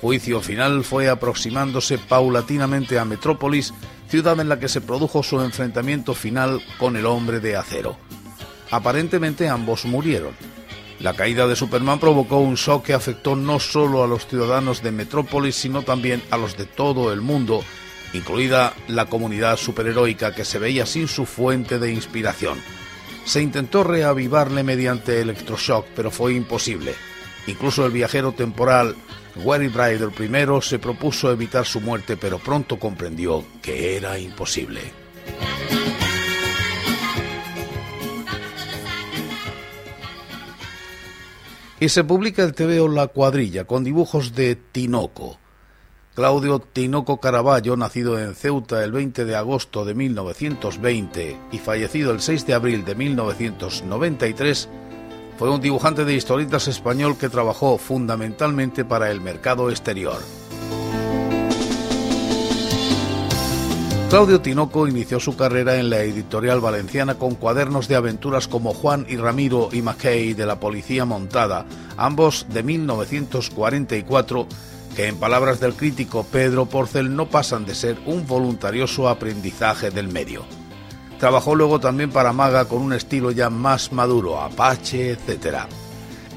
Juicio 0.00 0.40
final 0.40 0.84
fue 0.84 1.08
aproximándose 1.08 1.98
paulatinamente 1.98 2.98
a 2.98 3.04
Metrópolis, 3.04 3.72
ciudad 4.08 4.38
en 4.40 4.48
la 4.48 4.58
que 4.58 4.68
se 4.68 4.80
produjo 4.80 5.22
su 5.22 5.40
enfrentamiento 5.40 6.14
final 6.14 6.62
con 6.78 6.96
el 6.96 7.06
hombre 7.06 7.40
de 7.40 7.56
acero. 7.56 7.96
Aparentemente 8.70 9.48
ambos 9.48 9.84
murieron. 9.84 10.34
La 11.00 11.14
caída 11.14 11.46
de 11.46 11.56
Superman 11.56 12.00
provocó 12.00 12.38
un 12.38 12.54
shock 12.54 12.86
que 12.86 12.94
afectó 12.94 13.36
no 13.36 13.60
solo 13.60 14.02
a 14.02 14.06
los 14.06 14.26
ciudadanos 14.26 14.82
de 14.82 14.92
Metrópolis, 14.92 15.54
sino 15.54 15.82
también 15.82 16.22
a 16.30 16.38
los 16.38 16.56
de 16.56 16.64
todo 16.64 17.12
el 17.12 17.20
mundo, 17.20 17.62
incluida 18.14 18.72
la 18.88 19.06
comunidad 19.06 19.58
superheroica 19.58 20.34
que 20.34 20.44
se 20.44 20.58
veía 20.58 20.86
sin 20.86 21.06
su 21.06 21.26
fuente 21.26 21.78
de 21.78 21.92
inspiración. 21.92 22.58
Se 23.26 23.42
intentó 23.42 23.84
reavivarle 23.84 24.62
mediante 24.62 25.20
electroshock, 25.20 25.86
pero 25.94 26.10
fue 26.10 26.32
imposible. 26.34 26.94
Incluso 27.46 27.84
el 27.84 27.92
viajero 27.92 28.32
temporal 28.32 28.96
Wary 29.36 29.68
Bryder 29.68 30.10
I 30.18 30.62
se 30.62 30.78
propuso 30.78 31.30
evitar 31.30 31.66
su 31.66 31.80
muerte, 31.80 32.16
pero 32.16 32.38
pronto 32.38 32.78
comprendió 32.78 33.44
que 33.60 33.96
era 33.96 34.18
imposible. 34.18 35.05
Y 41.78 41.90
se 41.90 42.04
publica 42.04 42.42
el 42.42 42.54
TVO 42.54 42.88
La 42.88 43.08
Cuadrilla 43.08 43.64
con 43.64 43.84
dibujos 43.84 44.34
de 44.34 44.56
Tinoco. 44.56 45.38
Claudio 46.14 46.58
Tinoco 46.58 47.20
Caraballo, 47.20 47.76
nacido 47.76 48.18
en 48.18 48.34
Ceuta 48.34 48.82
el 48.82 48.92
20 48.92 49.26
de 49.26 49.36
agosto 49.36 49.84
de 49.84 49.94
1920 49.94 51.38
y 51.52 51.58
fallecido 51.58 52.12
el 52.12 52.22
6 52.22 52.46
de 52.46 52.54
abril 52.54 52.86
de 52.86 52.94
1993, 52.94 54.70
fue 55.36 55.50
un 55.50 55.60
dibujante 55.60 56.06
de 56.06 56.14
historietas 56.14 56.66
español 56.66 57.18
que 57.18 57.28
trabajó 57.28 57.76
fundamentalmente 57.76 58.86
para 58.86 59.10
el 59.10 59.20
mercado 59.20 59.68
exterior. 59.68 60.22
Claudio 64.08 64.40
Tinoco 64.40 64.86
inició 64.86 65.18
su 65.18 65.36
carrera 65.36 65.80
en 65.80 65.90
la 65.90 66.00
editorial 66.00 66.60
valenciana 66.60 67.16
con 67.16 67.34
cuadernos 67.34 67.88
de 67.88 67.96
aventuras 67.96 68.46
como 68.46 68.72
Juan 68.72 69.04
y 69.08 69.16
Ramiro 69.16 69.68
y 69.72 69.82
Mackay 69.82 70.32
de 70.32 70.46
la 70.46 70.60
Policía 70.60 71.04
Montada, 71.04 71.66
ambos 71.96 72.46
de 72.48 72.62
1944, 72.62 74.46
que 74.94 75.08
en 75.08 75.16
palabras 75.16 75.58
del 75.58 75.74
crítico 75.74 76.24
Pedro 76.24 76.66
Porcel 76.66 77.16
no 77.16 77.26
pasan 77.26 77.66
de 77.66 77.74
ser 77.74 77.98
un 78.06 78.24
voluntarioso 78.28 79.08
aprendizaje 79.08 79.90
del 79.90 80.06
medio. 80.06 80.44
Trabajó 81.18 81.56
luego 81.56 81.80
también 81.80 82.10
para 82.10 82.32
Maga 82.32 82.66
con 82.66 82.82
un 82.82 82.92
estilo 82.92 83.32
ya 83.32 83.50
más 83.50 83.92
maduro, 83.92 84.40
Apache, 84.40 85.10
etc. 85.10 85.66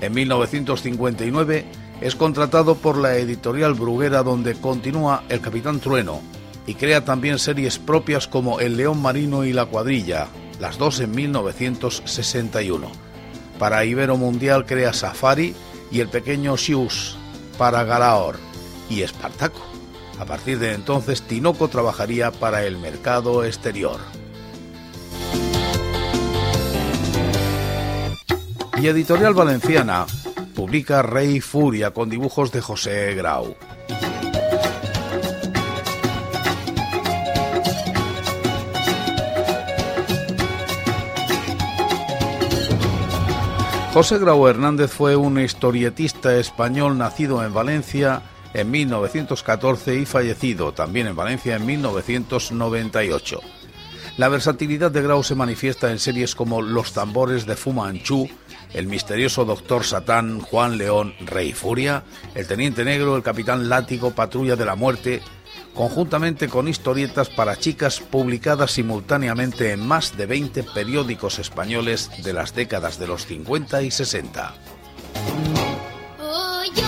En 0.01 0.11
1959 0.11 1.65
es 2.01 2.15
contratado 2.15 2.73
por 2.73 2.97
la 2.97 3.15
editorial 3.17 3.75
Bruguera 3.75 4.23
donde 4.23 4.55
continúa 4.55 5.23
El 5.29 5.39
Capitán 5.39 5.79
Trueno 5.79 6.38
y 6.69 6.75
crea 6.75 7.03
también 7.03 7.39
series 7.39 7.79
propias 7.79 8.27
como 8.27 8.59
El 8.59 8.77
León 8.77 9.01
Marino 9.01 9.43
y 9.43 9.53
La 9.53 9.65
Cuadrilla, 9.65 10.27
las 10.59 10.77
dos 10.77 10.99
en 10.99 11.09
1961. 11.09 12.91
Para 13.57 13.85
Ibero 13.85 14.17
Mundial 14.17 14.67
crea 14.67 14.93
Safari 14.93 15.55
y 15.89 15.99
el 15.99 16.09
pequeño 16.09 16.57
Sius 16.57 17.17
para 17.57 17.83
Galaor 17.85 18.37
y 18.87 19.01
Espartaco. 19.01 19.65
A 20.19 20.25
partir 20.25 20.59
de 20.59 20.73
entonces, 20.73 21.23
Tinoco 21.23 21.69
trabajaría 21.69 22.29
para 22.29 22.63
el 22.63 22.77
mercado 22.77 23.43
exterior. 23.43 23.99
Y 28.79 28.85
Editorial 28.85 29.33
Valenciana 29.33 30.05
publica 30.53 31.01
Rey 31.01 31.41
Furia 31.41 31.89
con 31.95 32.11
dibujos 32.11 32.51
de 32.51 32.61
José 32.61 33.15
Grau. 33.15 33.55
José 43.93 44.19
Grau 44.19 44.47
Hernández 44.47 44.91
fue 44.91 45.15
un 45.15 45.39
historietista 45.39 46.35
español 46.35 46.95
nacido 46.99 47.43
en 47.43 47.51
Valencia 47.51 48.21
en 48.53 48.69
1914 48.69 49.95
y 49.95 50.05
fallecido 50.05 50.71
también 50.73 51.07
en 51.07 51.15
Valencia 51.15 51.55
en 51.55 51.65
1998. 51.65 53.39
La 54.17 54.29
versatilidad 54.29 54.91
de 54.91 55.01
Grau 55.01 55.23
se 55.23 55.33
manifiesta 55.33 55.89
en 55.89 55.97
series 55.97 56.35
como 56.35 56.61
Los 56.61 56.93
tambores 56.93 57.47
de 57.47 57.55
Fu 57.55 57.73
Manchu, 57.73 58.29
El 58.73 58.87
misterioso 58.87 59.45
Doctor 59.45 59.83
Satán, 59.83 60.39
Juan 60.39 60.77
León, 60.77 61.15
Rey 61.21 61.53
Furia, 61.53 62.03
El 62.35 62.47
Teniente 62.47 62.85
Negro, 62.85 63.15
El 63.15 63.23
Capitán 63.23 63.67
Látigo, 63.67 64.11
Patrulla 64.11 64.55
de 64.55 64.65
la 64.65 64.75
Muerte, 64.75 65.21
conjuntamente 65.73 66.47
con 66.47 66.67
historietas 66.67 67.29
para 67.29 67.55
chicas 67.57 67.99
publicadas 67.99 68.71
simultáneamente 68.71 69.71
en 69.71 69.85
más 69.85 70.17
de 70.17 70.25
20 70.25 70.63
periódicos 70.63 71.39
españoles 71.39 72.09
de 72.23 72.33
las 72.33 72.53
décadas 72.53 72.99
de 72.99 73.07
los 73.07 73.25
50 73.25 73.81
y 73.81 73.91
60. 73.91 74.53
Oh, 76.21 76.61
yo 76.75 76.83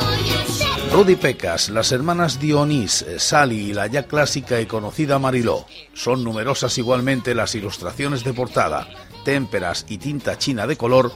voy 0.00 0.30
a 0.30 0.46
ser 0.46 0.92
Rudy 0.92 1.16
Pecas, 1.16 1.68
las 1.68 1.92
hermanas 1.92 2.40
Dionís, 2.40 3.04
Sally 3.18 3.70
y 3.70 3.72
la 3.72 3.86
ya 3.86 4.04
clásica 4.04 4.60
y 4.60 4.66
conocida 4.66 5.18
Mariló. 5.18 5.66
Son 5.94 6.24
numerosas 6.24 6.76
igualmente 6.78 7.34
las 7.34 7.54
ilustraciones 7.54 8.24
de 8.24 8.32
portada, 8.32 8.88
témperas 9.24 9.86
y 9.88 9.98
tinta 9.98 10.38
china 10.38 10.66
de 10.66 10.76
color, 10.76 11.12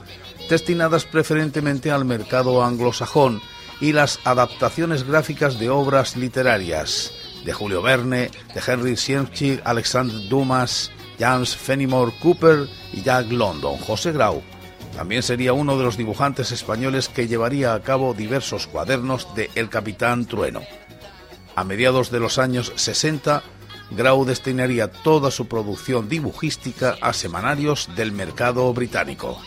destinadas 0.49 1.05
preferentemente 1.05 1.91
al 1.91 2.05
mercado 2.05 2.63
anglosajón, 2.63 3.41
y 3.81 3.91
las 3.91 4.19
adaptaciones 4.23 5.03
gráficas 5.03 5.59
de 5.59 5.69
obras 5.69 6.15
literarias 6.15 7.11
de 7.43 7.53
Julio 7.53 7.81
Verne, 7.81 8.31
de 8.53 8.61
Henry 8.65 8.95
Sienkiewicz, 8.95 9.61
Alexander 9.65 10.17
Dumas, 10.29 10.91
James 11.19 11.55
Fenimore 11.55 12.13
Cooper 12.21 12.67
y 12.93 13.01
Jack 13.01 13.31
London. 13.31 13.77
José 13.77 14.11
Grau 14.11 14.41
también 14.95 15.23
sería 15.23 15.51
uno 15.51 15.77
de 15.77 15.83
los 15.83 15.97
dibujantes 15.97 16.51
españoles 16.51 17.09
que 17.09 17.27
llevaría 17.27 17.73
a 17.73 17.81
cabo 17.81 18.13
diversos 18.13 18.65
cuadernos 18.67 19.27
de 19.35 19.49
El 19.55 19.69
Capitán 19.69 20.25
Trueno. 20.25 20.61
A 21.55 21.63
mediados 21.65 22.11
de 22.11 22.19
los 22.19 22.37
años 22.37 22.71
60, 22.75 23.43
Grau 23.91 24.25
destinaría 24.25 24.91
toda 24.91 25.31
su 25.31 25.47
producción 25.47 26.09
dibujística 26.09 26.97
a 27.01 27.13
semanarios 27.13 27.89
del 27.95 28.11
mercado 28.11 28.73
británico. 28.73 29.41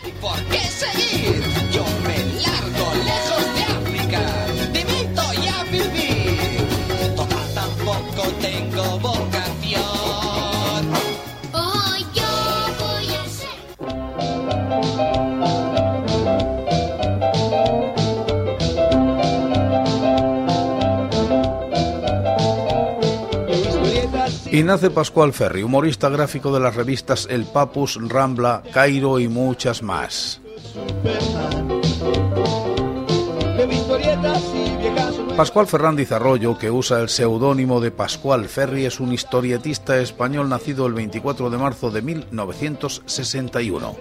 Y 24.59 24.63
nace 24.63 24.89
Pascual 24.89 25.31
Ferri, 25.31 25.63
humorista 25.63 26.09
gráfico 26.09 26.53
de 26.53 26.59
las 26.59 26.75
revistas 26.75 27.29
El 27.31 27.45
Papus, 27.45 27.97
Rambla, 28.09 28.61
Cairo 28.73 29.17
y 29.21 29.29
muchas 29.29 29.81
más. 29.81 30.41
Pascual 35.37 35.65
Fernández 35.65 36.11
Arroyo, 36.11 36.57
que 36.57 36.69
usa 36.69 36.99
el 36.99 37.07
seudónimo 37.07 37.79
de 37.79 37.91
Pascual 37.91 38.49
Ferri, 38.49 38.83
es 38.83 38.99
un 38.99 39.13
historietista 39.13 39.97
español 39.97 40.49
nacido 40.49 40.87
el 40.87 40.93
24 40.93 41.49
de 41.49 41.57
marzo 41.57 41.89
de 41.89 42.01
1961. 42.01 43.95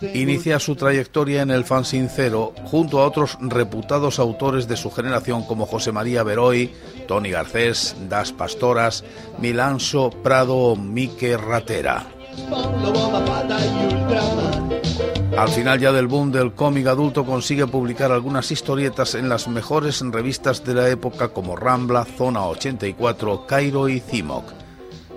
Inicia 0.00 0.58
su 0.58 0.76
trayectoria 0.76 1.42
en 1.42 1.50
el 1.50 1.64
fan 1.64 1.84
sincero 1.84 2.52
junto 2.64 3.00
a 3.00 3.06
otros 3.06 3.36
reputados 3.40 4.18
autores 4.18 4.68
de 4.68 4.76
su 4.76 4.90
generación 4.90 5.44
como 5.44 5.66
José 5.66 5.92
María 5.92 6.22
Beroy, 6.22 6.70
Tony 7.06 7.30
Garcés, 7.30 7.96
Das 8.08 8.32
Pastoras, 8.32 9.04
Milanso, 9.38 10.10
Prado 10.22 10.76
Mique 10.76 11.36
Ratera. 11.36 12.06
Al 15.36 15.48
final 15.48 15.78
ya 15.78 15.92
del 15.92 16.08
boom 16.08 16.32
del 16.32 16.52
cómic 16.52 16.86
adulto 16.88 17.24
consigue 17.24 17.66
publicar 17.66 18.10
algunas 18.10 18.50
historietas 18.50 19.14
en 19.14 19.28
las 19.28 19.46
mejores 19.46 20.00
revistas 20.00 20.64
de 20.64 20.74
la 20.74 20.88
época 20.88 21.28
como 21.28 21.54
Rambla, 21.54 22.04
Zona 22.04 22.44
84, 22.46 23.46
Cairo 23.46 23.88
y 23.88 24.00
Cimoc. 24.00 24.67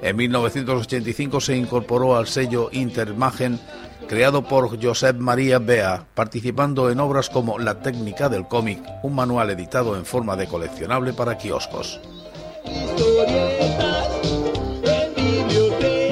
En 0.02 0.16
1985 0.16 1.40
se 1.42 1.56
incorporó 1.56 2.16
al 2.16 2.28
sello 2.28 2.70
Intermagen, 2.72 3.60
creado 4.08 4.44
por 4.44 4.82
Josep 4.82 5.18
María 5.18 5.60
Bea, 5.60 6.06
participando 6.16 6.90
en 6.90 7.00
obras 7.00 7.30
como 7.30 7.60
La 7.60 7.80
técnica 7.82 8.28
del 8.28 8.48
cómic, 8.48 8.82
un 9.04 9.14
manual 9.14 9.52
editado 9.52 9.96
en 9.96 10.06
forma 10.06 10.36
de 10.36 10.48
coleccionable 10.48 11.14
para 11.14 11.38
kioscos. 11.38 12.00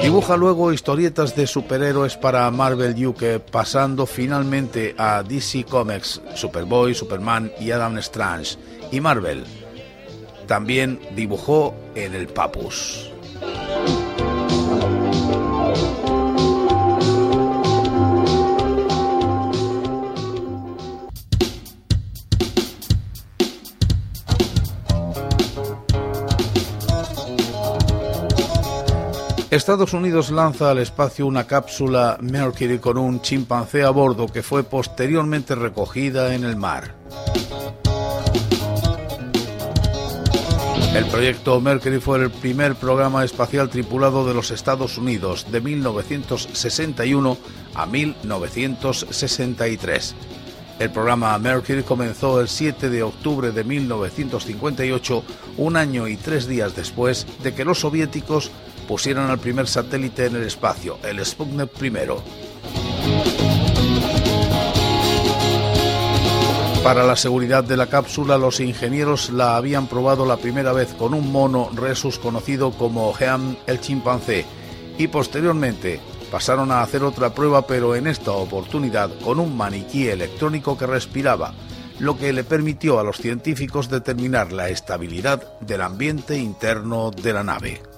Dibuja 0.02 0.36
luego 0.36 0.72
historietas 0.72 1.34
de 1.34 1.46
superhéroes 1.46 2.16
para 2.16 2.50
Marvel 2.50 3.06
UK, 3.06 3.40
pasando 3.50 4.06
finalmente 4.06 4.94
a 4.98 5.22
DC 5.22 5.64
Comics, 5.64 6.20
Superboy, 6.34 6.94
Superman 6.94 7.52
y 7.60 7.70
Adam 7.70 7.98
Strange, 7.98 8.56
y 8.90 9.00
Marvel. 9.00 9.44
También 10.46 11.00
dibujó 11.14 11.74
en 11.94 12.14
el 12.14 12.28
Papus. 12.28 13.09
Estados 29.50 29.92
Unidos 29.94 30.30
lanza 30.30 30.70
al 30.70 30.78
espacio 30.78 31.26
una 31.26 31.48
cápsula 31.48 32.18
Mercury 32.20 32.78
con 32.78 32.96
un 32.96 33.20
chimpancé 33.20 33.82
a 33.82 33.90
bordo 33.90 34.28
que 34.28 34.44
fue 34.44 34.62
posteriormente 34.62 35.56
recogida 35.56 36.36
en 36.36 36.44
el 36.44 36.54
mar. 36.54 36.94
El 40.94 41.04
proyecto 41.06 41.60
Mercury 41.60 41.98
fue 41.98 42.22
el 42.22 42.30
primer 42.30 42.76
programa 42.76 43.24
espacial 43.24 43.68
tripulado 43.68 44.24
de 44.24 44.34
los 44.34 44.52
Estados 44.52 44.96
Unidos 44.98 45.48
de 45.50 45.60
1961 45.60 47.36
a 47.74 47.86
1963. 47.86 50.14
El 50.78 50.92
programa 50.92 51.36
Mercury 51.38 51.82
comenzó 51.82 52.40
el 52.40 52.46
7 52.48 52.88
de 52.88 53.02
octubre 53.02 53.50
de 53.50 53.64
1958, 53.64 55.24
un 55.58 55.76
año 55.76 56.06
y 56.06 56.16
tres 56.16 56.46
días 56.46 56.74
después 56.74 57.26
de 57.42 57.52
que 57.52 57.66
los 57.66 57.80
soviéticos 57.80 58.50
pusieran 58.90 59.30
al 59.30 59.38
primer 59.38 59.68
satélite 59.68 60.26
en 60.26 60.34
el 60.34 60.42
espacio, 60.42 60.98
el 61.04 61.24
Sputnik 61.24 61.70
I. 61.80 61.92
Para 66.82 67.04
la 67.04 67.14
seguridad 67.14 67.62
de 67.62 67.76
la 67.76 67.86
cápsula, 67.86 68.36
los 68.36 68.58
ingenieros 68.58 69.30
la 69.30 69.56
habían 69.56 69.86
probado 69.86 70.26
la 70.26 70.38
primera 70.38 70.72
vez 70.72 70.92
con 70.94 71.14
un 71.14 71.30
mono 71.30 71.70
resus 71.72 72.18
conocido 72.18 72.72
como 72.72 73.14
Heam 73.14 73.54
el 73.68 73.80
chimpancé 73.80 74.44
y 74.98 75.06
posteriormente 75.06 76.00
pasaron 76.32 76.72
a 76.72 76.82
hacer 76.82 77.04
otra 77.04 77.32
prueba 77.32 77.68
pero 77.68 77.94
en 77.94 78.08
esta 78.08 78.32
oportunidad 78.32 79.08
con 79.20 79.38
un 79.38 79.56
maniquí 79.56 80.08
electrónico 80.08 80.76
que 80.76 80.88
respiraba, 80.88 81.54
lo 82.00 82.18
que 82.18 82.32
le 82.32 82.42
permitió 82.42 82.98
a 82.98 83.04
los 83.04 83.18
científicos 83.18 83.88
determinar 83.88 84.50
la 84.50 84.68
estabilidad 84.68 85.60
del 85.60 85.82
ambiente 85.82 86.38
interno 86.38 87.12
de 87.12 87.32
la 87.32 87.44
nave. 87.44 87.89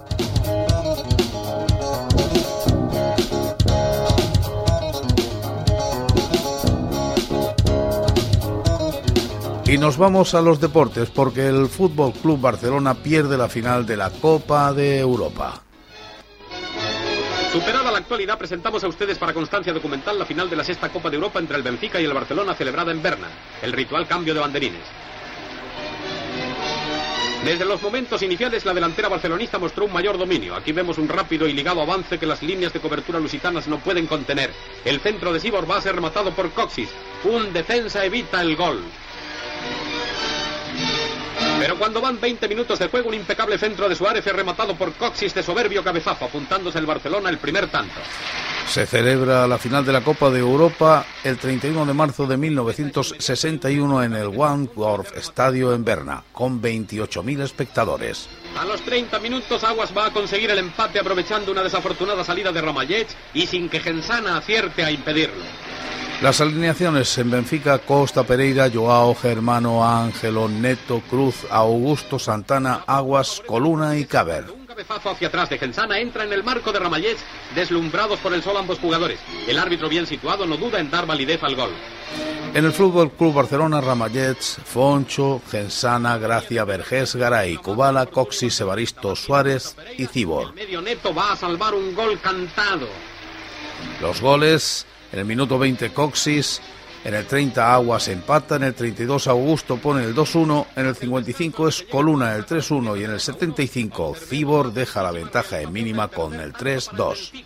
Y 9.73 9.79
nos 9.79 9.97
vamos 9.97 10.35
a 10.35 10.43
los 10.43 10.61
deportes 10.61 11.09
porque 11.09 11.47
el 11.47 11.67
Fútbol 11.67 12.13
Club 12.13 12.39
Barcelona 12.39 12.93
pierde 12.93 13.39
la 13.39 13.49
final 13.49 13.87
de 13.87 13.97
la 13.97 14.11
Copa 14.11 14.71
de 14.75 14.99
Europa. 14.99 15.63
Superada 17.51 17.91
la 17.91 17.97
actualidad, 17.97 18.37
presentamos 18.37 18.85
a 18.85 18.89
ustedes 18.89 19.17
para 19.17 19.33
constancia 19.33 19.73
documental 19.73 20.19
la 20.19 20.27
final 20.27 20.51
de 20.51 20.57
la 20.57 20.65
sexta 20.65 20.91
Copa 20.91 21.09
de 21.09 21.17
Europa 21.17 21.39
entre 21.39 21.57
el 21.57 21.63
Benfica 21.63 21.99
y 21.99 22.05
el 22.05 22.13
Barcelona 22.13 22.53
celebrada 22.53 22.93
en 22.93 23.03
Berna, 23.03 23.29
el 23.63 23.73
ritual 23.73 24.07
cambio 24.07 24.35
de 24.35 24.41
banderines. 24.41 24.83
Desde 27.43 27.65
los 27.65 27.81
momentos 27.81 28.23
iniciales, 28.23 28.67
la 28.67 28.75
delantera 28.75 29.09
barcelonista 29.09 29.59
mostró 29.59 29.87
un 29.87 29.93
mayor 29.95 30.19
dominio. 30.19 30.55
Aquí 30.55 30.73
vemos 30.73 30.99
un 30.99 31.09
rápido 31.09 31.49
y 31.49 31.55
ligado 31.55 31.81
avance 31.81 32.19
que 32.19 32.27
las 32.27 32.43
líneas 32.43 32.75
de 32.75 32.81
cobertura 32.81 33.21
lusitanas 33.21 33.67
no 33.69 33.79
pueden 33.79 34.07
contener. 34.07 34.51
El 34.85 35.01
centro 35.01 35.33
de 35.33 35.41
Sibor 35.41 35.69
va 35.69 35.79
a 35.79 35.81
ser 35.81 35.95
rematado 35.95 36.31
por 36.33 36.51
Coxis. 36.51 36.91
Un 37.25 37.55
defensa 37.55 38.05
evita 38.05 38.43
el 38.43 38.55
gol. 38.55 38.83
Pero 41.63 41.79
cuando 41.79 42.01
van 42.01 42.21
20 42.21 42.49
minutos 42.49 42.77
de 42.81 42.89
juego, 42.89 43.09
un 43.09 43.15
impecable 43.15 43.57
centro 43.57 43.89
de 43.89 43.95
Suárez 43.95 44.27
es 44.27 44.33
rematado 44.33 44.75
por 44.75 44.93
Coxis 44.95 45.33
de 45.33 45.45
soberbio 45.45 45.85
cabezazo, 45.85 46.25
apuntándose 46.25 46.81
el 46.81 46.87
Barcelona 46.87 47.31
el 47.31 47.39
primer 47.39 47.69
tanto. 47.69 48.01
Se 48.67 48.85
celebra 48.85 49.47
la 49.47 49.59
final 49.59 49.87
de 49.87 49.93
la 49.93 50.01
Copa 50.01 50.29
de 50.31 50.41
Europa 50.41 51.07
el 51.23 51.39
31 51.39 51.87
de 51.87 51.95
marzo 51.95 52.27
de 52.27 52.37
1961 52.37 54.03
en 54.03 54.15
el 54.15 54.27
Wandorf 54.27 55.17
Estadio 55.17 55.73
en 55.73 55.85
Berna, 55.85 56.25
con 56.33 56.61
28.000 56.61 57.43
espectadores. 57.43 58.29
A 58.59 58.65
los 58.65 58.83
30 58.83 59.21
minutos, 59.21 59.63
Aguas 59.63 59.97
va 59.97 60.07
a 60.07 60.13
conseguir 60.13 60.51
el 60.51 60.59
empate 60.59 60.99
aprovechando 60.99 61.53
una 61.53 61.63
desafortunada 61.63 62.25
salida 62.25 62.51
de 62.51 62.61
Ramallets 62.61 63.17
y 63.35 63.47
sin 63.47 63.69
que 63.69 63.79
Gensana 63.79 64.37
acierte 64.37 64.83
a 64.83 64.91
impedirlo. 64.91 65.45
Las 66.21 66.41
alineaciones 66.41 67.19
en 67.19 67.31
Benfica, 67.31 67.79
Costa 67.79 68.23
Pereira, 68.23 68.71
Joao, 68.73 69.15
Germano, 69.15 69.85
Ángelo, 69.85 70.49
Neto, 70.49 71.03
Cruz, 71.11 71.47
Augusto, 71.51 72.19
Santana, 72.19 72.85
Aguas, 72.87 73.43
Coluna 73.47 73.97
y 73.97 74.05
Caber. 74.05 74.45
Un 74.51 74.67
cabezazo 74.67 75.11
hacia 75.11 75.29
atrás 75.29 75.51
de 75.51 75.59
Gensana 75.59 75.99
entra 75.99 76.25
en 76.25 76.33
el 76.33 76.45
marco 76.45 76.73
de 76.73 76.79
Ramallets, 76.79 77.25
deslumbrados 77.55 78.21
por 78.21 78.33
el 78.35 78.43
sol 78.43 78.57
ambos 78.57 78.79
jugadores. 78.79 79.19
El 79.49 79.59
árbitro 79.59 79.89
bien 79.89 80.07
situado 80.07 80.47
no 80.47 80.57
duda 80.57 80.79
en 80.79 80.91
dar 80.91 81.07
validez 81.07 81.43
al 81.43 81.57
gol. 81.57 81.71
En 82.55 82.67
el 82.67 82.73
Fútbol 82.73 83.11
Club 83.13 83.35
Barcelona, 83.35 83.81
Ramallets, 83.81 84.59
Foncho, 84.65 85.41
Gensana, 85.51 86.19
Gracia, 86.19 86.65
Vergés, 86.65 87.17
Garay, 87.17 87.57
Kubala, 87.57 88.07
Coxis, 88.07 88.61
Evaristo, 88.61 89.17
Suárez 89.17 89.75
y 89.97 90.07
Cibor. 90.07 90.49
El 90.49 90.55
medio 90.55 90.83
neto 90.83 91.15
va 91.15 91.33
a 91.33 91.37
salvar 91.37 91.75
un 91.75 91.95
gol 91.95 92.21
cantado. 92.21 92.87
Los 94.01 94.21
goles 94.21 94.87
en 95.13 95.19
el 95.19 95.25
minuto 95.25 95.59
20 95.59 95.93
Coxis, 95.93 96.61
en 97.05 97.15
el 97.15 97.27
30 97.27 97.75
Aguas 97.75 98.09
empata, 98.09 98.57
en 98.57 98.65
el 98.65 98.75
32 98.75 99.27
Augusto 99.27 99.77
pone 99.77 100.05
el 100.05 100.15
2-1, 100.15 100.67
en 100.77 100.87
el 100.87 100.95
55 100.95 101.69
es 101.69 101.83
Coluna 101.91 102.35
el 102.35 102.47
3-1 102.47 103.01
y 103.01 103.05
en 103.05 103.11
el 103.11 103.21
75 103.21 104.15
Cibor 104.15 104.73
deja 104.73 105.03
la 105.03 105.11
ventaja 105.11 105.61
en 105.61 105.73
mínima 105.73 106.09
con 106.09 106.35
el 106.35 106.53
3-2. 106.53 107.45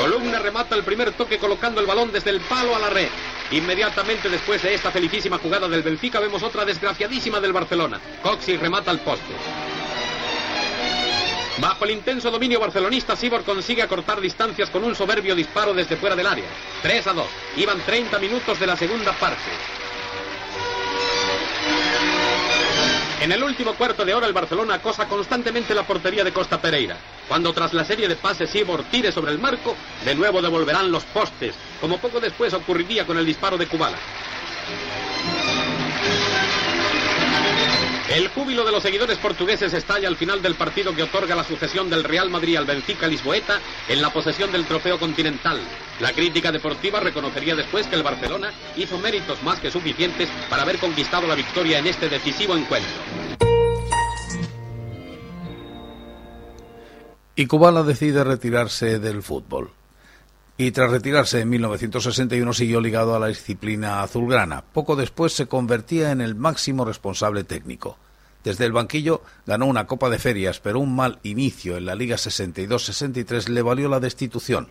Columna 0.00 0.38
remata 0.38 0.74
el 0.76 0.82
primer 0.82 1.12
toque 1.12 1.38
colocando 1.38 1.80
el 1.80 1.86
balón 1.86 2.10
desde 2.12 2.30
el 2.30 2.40
palo 2.40 2.74
a 2.74 2.78
la 2.78 2.90
red. 2.90 3.08
Inmediatamente 3.50 4.28
después 4.28 4.62
de 4.62 4.74
esta 4.74 4.90
felicísima 4.90 5.38
jugada 5.38 5.68
del 5.68 5.82
Benfica 5.82 6.20
vemos 6.20 6.42
otra 6.42 6.64
desgraciadísima 6.64 7.40
del 7.40 7.52
Barcelona. 7.52 8.00
Coxis 8.22 8.60
remata 8.60 8.90
al 8.90 9.00
poste. 9.00 9.34
Bajo 11.60 11.84
el 11.84 11.90
intenso 11.90 12.30
dominio 12.30 12.58
barcelonista, 12.58 13.14
Sibor 13.14 13.44
consigue 13.44 13.82
acortar 13.82 14.18
distancias 14.18 14.70
con 14.70 14.82
un 14.82 14.94
soberbio 14.94 15.34
disparo 15.34 15.74
desde 15.74 15.96
fuera 15.96 16.16
del 16.16 16.26
área. 16.26 16.46
3 16.80 17.06
a 17.08 17.12
2. 17.12 17.26
Iban 17.58 17.80
30 17.84 18.18
minutos 18.18 18.58
de 18.58 18.66
la 18.66 18.76
segunda 18.76 19.12
parte. 19.12 19.50
En 23.20 23.30
el 23.30 23.42
último 23.42 23.74
cuarto 23.74 24.06
de 24.06 24.14
hora 24.14 24.26
el 24.26 24.32
Barcelona 24.32 24.76
acosa 24.76 25.06
constantemente 25.06 25.74
la 25.74 25.82
portería 25.82 26.24
de 26.24 26.32
Costa 26.32 26.58
Pereira. 26.58 26.96
Cuando 27.28 27.52
tras 27.52 27.74
la 27.74 27.84
serie 27.84 28.08
de 28.08 28.16
pases 28.16 28.48
Sibor 28.48 28.84
tire 28.84 29.12
sobre 29.12 29.32
el 29.32 29.38
marco, 29.38 29.76
de 30.06 30.14
nuevo 30.14 30.40
devolverán 30.40 30.90
los 30.90 31.04
postes, 31.04 31.54
como 31.78 31.98
poco 31.98 32.20
después 32.20 32.54
ocurriría 32.54 33.06
con 33.06 33.18
el 33.18 33.26
disparo 33.26 33.58
de 33.58 33.66
Kubala. 33.66 33.98
El 38.10 38.26
júbilo 38.26 38.64
de 38.64 38.72
los 38.72 38.82
seguidores 38.82 39.18
portugueses 39.18 39.72
estalla 39.72 40.08
al 40.08 40.16
final 40.16 40.42
del 40.42 40.56
partido 40.56 40.92
que 40.96 41.04
otorga 41.04 41.36
la 41.36 41.44
sucesión 41.44 41.88
del 41.88 42.02
Real 42.02 42.28
Madrid 42.28 42.56
al 42.56 42.64
Benfica 42.64 43.06
Lisboeta 43.06 43.60
en 43.88 44.02
la 44.02 44.12
posesión 44.12 44.50
del 44.50 44.66
trofeo 44.66 44.98
continental. 44.98 45.60
La 46.00 46.12
crítica 46.12 46.50
deportiva 46.50 46.98
reconocería 46.98 47.54
después 47.54 47.86
que 47.86 47.94
el 47.94 48.02
Barcelona 48.02 48.50
hizo 48.76 48.98
méritos 48.98 49.40
más 49.44 49.60
que 49.60 49.70
suficientes 49.70 50.28
para 50.48 50.62
haber 50.62 50.78
conquistado 50.78 51.28
la 51.28 51.36
victoria 51.36 51.78
en 51.78 51.86
este 51.86 52.08
decisivo 52.08 52.56
encuentro. 52.56 52.90
Y 57.36 57.46
Kubala 57.46 57.84
decide 57.84 58.24
retirarse 58.24 58.98
del 58.98 59.22
fútbol. 59.22 59.70
Y 60.60 60.72
tras 60.72 60.90
retirarse 60.90 61.40
en 61.40 61.48
1961 61.48 62.52
siguió 62.52 62.82
ligado 62.82 63.14
a 63.14 63.18
la 63.18 63.28
disciplina 63.28 64.02
azulgrana. 64.02 64.62
Poco 64.74 64.94
después 64.94 65.32
se 65.32 65.46
convertía 65.46 66.10
en 66.10 66.20
el 66.20 66.34
máximo 66.34 66.84
responsable 66.84 67.44
técnico. 67.44 67.96
Desde 68.44 68.66
el 68.66 68.72
banquillo 68.72 69.22
ganó 69.46 69.64
una 69.64 69.86
Copa 69.86 70.10
de 70.10 70.18
Ferias, 70.18 70.60
pero 70.60 70.78
un 70.78 70.94
mal 70.94 71.18
inicio 71.22 71.78
en 71.78 71.86
la 71.86 71.94
Liga 71.94 72.16
62-63 72.16 73.48
le 73.48 73.62
valió 73.62 73.88
la 73.88 74.00
destitución. 74.00 74.68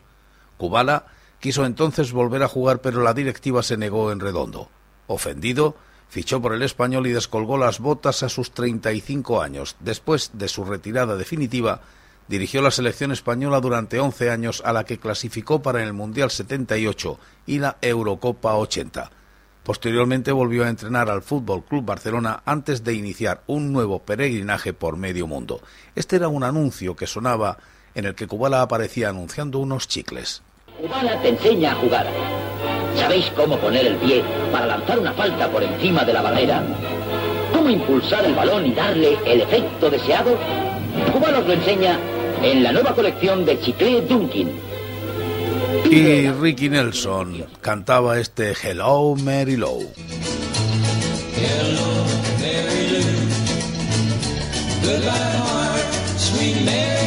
Kubala 0.58 1.08
quiso 1.40 1.66
entonces 1.66 2.12
volver 2.12 2.44
a 2.44 2.48
jugar, 2.48 2.82
pero 2.82 3.02
la 3.02 3.16
directiva 3.16 3.64
se 3.64 3.76
negó 3.76 4.12
en 4.12 4.20
redondo. 4.20 4.70
Ofendido, 5.08 5.76
fichó 6.08 6.40
por 6.40 6.54
el 6.54 6.62
español 6.62 7.08
y 7.08 7.14
descolgó 7.14 7.58
las 7.58 7.80
botas 7.80 8.22
a 8.22 8.30
sus 8.30 8.52
35 8.52 9.42
años. 9.42 9.76
Después 9.80 10.30
de 10.34 10.50
su 10.50 10.66
retirada 10.66 11.16
definitiva, 11.16 11.82
dirigió 12.30 12.62
la 12.62 12.72
selección 12.72 13.12
española 13.12 13.60
durante 13.60 14.00
11 14.00 14.30
años 14.30 14.62
a 14.64 14.72
la 14.72 14.86
que 14.86 15.00
clasificó 15.00 15.62
para 15.62 15.84
el 15.84 15.94
Mundial 15.94 16.30
78 16.30 17.20
y 17.48 17.58
la 17.58 17.78
Eurocopa 17.82 18.56
80. 18.56 19.10
Posteriormente 19.64 20.32
volvió 20.32 20.64
a 20.64 20.70
entrenar 20.70 21.10
al 21.10 21.24
Fútbol 21.24 21.64
Club 21.64 21.86
Barcelona 21.86 22.42
antes 22.46 22.84
de 22.84 22.94
iniciar 22.94 23.42
un 23.48 23.74
nuevo 23.74 24.00
peregrinaje 24.00 24.74
por 24.74 24.96
medio 24.96 25.26
mundo. 25.26 25.62
Este 25.96 26.16
era 26.16 26.28
un 26.28 26.44
anuncio 26.44 26.96
que 26.96 27.08
sonaba 27.08 27.58
en 27.96 28.06
el 28.06 28.14
que 28.14 28.28
Kubala 28.28 28.62
aparecía 28.62 29.10
anunciando 29.10 29.58
unos 29.58 29.88
chicles. 29.88 30.44
Kubala 30.80 31.20
te 31.22 31.30
enseña 31.30 31.72
a 31.72 31.76
jugar. 31.76 32.08
¿Sabéis 32.96 33.32
cómo 33.36 33.58
poner 33.58 33.88
el 33.88 33.96
pie 33.98 34.24
para 34.52 34.68
lanzar 34.68 35.00
una 35.00 35.14
falta 35.14 35.52
por 35.52 35.64
encima 35.64 36.04
de 36.04 36.14
la 36.14 36.22
barrera? 36.22 36.64
¿Cómo 37.54 37.70
impulsar 37.70 38.24
el 38.24 38.36
balón 38.36 38.68
y 38.68 38.74
darle 38.74 39.18
el 39.26 39.42
efecto 39.42 39.90
deseado? 39.90 40.38
Kubala 41.12 41.40
os 41.40 41.48
lo 41.48 41.54
enseña 41.54 42.00
en 42.44 42.64
la 42.64 42.72
nueva 42.72 42.96
colección 42.96 43.46
de 43.46 43.60
Chicle 43.60 44.02
Dunkin. 44.02 44.50
Y 45.92 46.30
Ricky 46.30 46.70
Nelson 46.70 47.46
cantaba 47.62 48.20
este 48.20 48.54
Hello 48.64 49.16
Mary 49.16 49.58
Lou. 49.58 49.92
Hello, 51.36 52.06
Mary 52.40 52.90
Lou. 52.92 53.08
Goodbye, 54.84 55.10
heart, 55.10 56.20
sweet 56.20 56.66
Mary 56.66 56.99